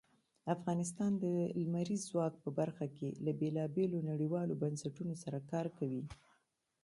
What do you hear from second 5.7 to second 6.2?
کوي.